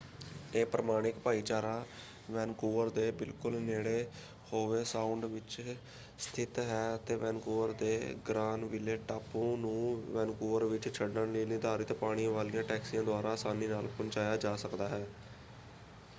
ਇਹ 0.53 0.65
ਪ੍ਰਮਾਣਿਕ 0.65 1.15
ਭਾਈਚਾਰਾ 1.23 1.73
ਵੈਨਕੂਵਰ 2.31 2.89
ਦੇ 2.89 3.09
ਬਿਲਕੁਲ 3.19 3.59
ਨੇੜੇ 3.61 4.07
ਹੋਵੇ 4.53 4.83
ਸਾਉਂਡ 4.83 5.25
ਵਿੱਚ 5.25 5.59
ਸਥਿਤ 6.19 6.57
ਹੈ 6.59 6.79
ਅਤੇ 6.95 7.15
ਵੈਨਕੂਵਰ 7.15 7.73
ਦੇ 7.79 8.15
ਗ੍ਰਾਨਵਿਲੇ 8.29 8.97
ਟਾਪੂ 9.07 9.55
ਨੂੰ 9.57 10.01
ਵੈਨਕੂਵਰ 10.07 10.65
ਵਿੱਚ 10.65 10.89
ਛੱਡਣ 10.89 11.31
ਲਈ 11.33 11.45
ਨਿਰਧਾਰਤ 11.45 11.93
ਪਾਣੀ 11.95 12.25
ਵਾਲੀਆਂ 12.27 12.63
ਟੈਕਸੀਆਂ 12.63 13.03
ਦੁਆਰਾ 13.03 13.33
ਅਸਾਨੀ 13.33 13.67
ਨਾਲ 13.67 13.87
ਪਹੁੰਚਾਇਆ 13.89 14.37
ਜਾ 14.37 14.55
ਸਕਦਾ 14.57 14.87
ਹੈ। 14.89 15.05